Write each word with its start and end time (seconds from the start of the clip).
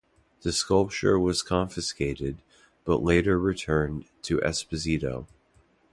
The 0.41 0.51
sculpture 0.51 1.19
was 1.19 1.43
confiscated 1.43 2.41
but 2.85 3.03
later 3.03 3.37
returned 3.37 4.05
to 4.23 4.39
Esposito. 4.39 5.27